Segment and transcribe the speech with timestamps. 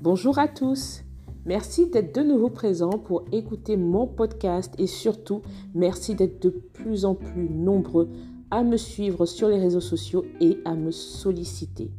[0.00, 1.02] Bonjour à tous.
[1.44, 5.42] Merci d'être de nouveau présents pour écouter mon podcast et surtout
[5.74, 8.08] merci d'être de plus en plus nombreux
[8.52, 11.90] à me suivre sur les réseaux sociaux et à me solliciter.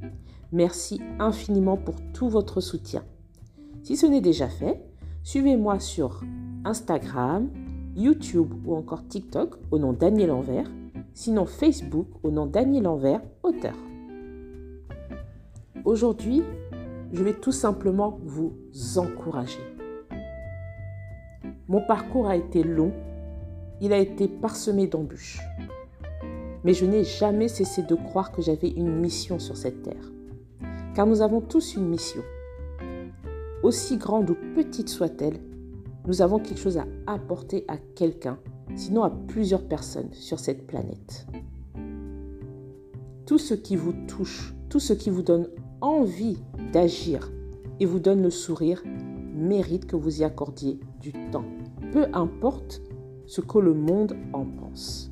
[0.53, 3.03] Merci infiniment pour tout votre soutien.
[3.83, 4.81] Si ce n'est déjà fait,
[5.23, 6.21] suivez-moi sur
[6.63, 7.49] Instagram,
[7.97, 10.71] YouTube ou encore TikTok au nom Daniel Envers,
[11.13, 13.75] sinon Facebook au nom Daniel Envers, auteur.
[15.83, 16.43] Aujourd'hui,
[17.11, 18.53] je vais tout simplement vous
[18.97, 19.59] encourager.
[21.67, 22.91] Mon parcours a été long,
[23.81, 25.39] il a été parsemé d'embûches.
[26.63, 30.11] Mais je n'ai jamais cessé de croire que j'avais une mission sur cette terre.
[30.93, 32.21] Car nous avons tous une mission.
[33.63, 35.39] Aussi grande ou petite soit-elle,
[36.07, 38.39] nous avons quelque chose à apporter à quelqu'un,
[38.75, 41.27] sinon à plusieurs personnes sur cette planète.
[43.25, 45.49] Tout ce qui vous touche, tout ce qui vous donne
[45.81, 46.37] envie
[46.71, 47.31] d'agir
[47.79, 48.83] et vous donne le sourire
[49.33, 51.45] mérite que vous y accordiez du temps,
[51.91, 52.81] peu importe
[53.25, 55.11] ce que le monde en pense.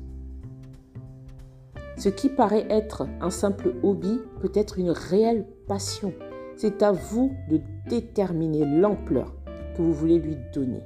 [1.96, 6.12] Ce qui paraît être un simple hobby peut être une réelle passion.
[6.56, 9.34] C'est à vous de déterminer l'ampleur
[9.76, 10.82] que vous voulez lui donner.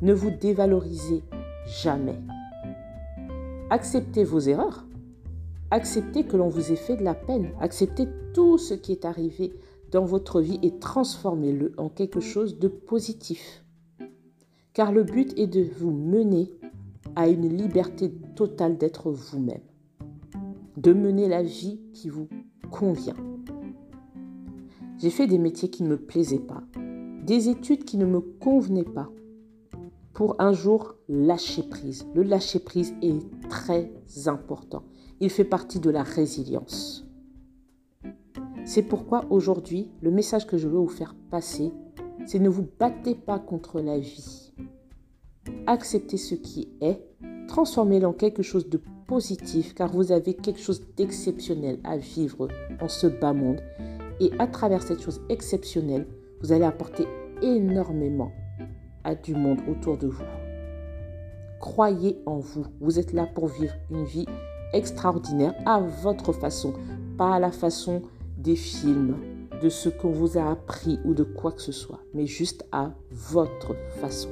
[0.00, 1.24] Ne vous dévalorisez
[1.66, 2.18] jamais.
[3.68, 4.86] Acceptez vos erreurs,
[5.70, 7.50] Acceptez que l'on vous ait fait de la peine.
[7.60, 9.52] Acceptez tout ce qui est arrivé
[9.90, 13.64] dans votre vie et transformez-le en quelque chose de positif.
[14.72, 16.50] Car le but est de vous mener
[17.16, 19.62] à une liberté totale d'être vous-même.
[20.76, 22.28] De mener la vie qui vous
[22.70, 23.16] convient.
[24.98, 26.62] J'ai fait des métiers qui ne me plaisaient pas,
[27.24, 29.10] des études qui ne me convenaient pas,
[30.16, 32.06] pour un jour lâcher prise.
[32.14, 33.92] Le lâcher prise est très
[34.24, 34.82] important.
[35.20, 37.06] Il fait partie de la résilience.
[38.64, 41.70] C'est pourquoi aujourd'hui, le message que je veux vous faire passer,
[42.24, 44.54] c'est ne vous battez pas contre la vie.
[45.66, 46.98] Acceptez ce qui est,
[47.46, 52.48] transformez-le en quelque chose de positif car vous avez quelque chose d'exceptionnel à vivre
[52.80, 53.60] en ce bas monde.
[54.20, 56.06] Et à travers cette chose exceptionnelle,
[56.40, 57.04] vous allez apporter
[57.42, 58.32] énormément
[59.14, 60.24] du monde autour de vous.
[61.60, 62.64] Croyez en vous.
[62.80, 64.26] Vous êtes là pour vivre une vie
[64.72, 66.74] extraordinaire à votre façon,
[67.16, 68.02] pas à la façon
[68.36, 69.16] des films,
[69.62, 72.92] de ce qu'on vous a appris ou de quoi que ce soit, mais juste à
[73.10, 74.28] votre façon.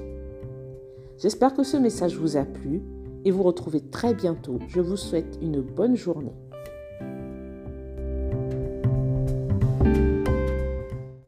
[1.18, 2.82] J'espère que ce message vous a plu
[3.24, 4.58] et vous retrouvez très bientôt.
[4.68, 6.34] Je vous souhaite une bonne journée.